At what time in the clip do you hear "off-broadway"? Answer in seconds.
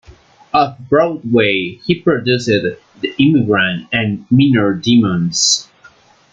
0.51-1.79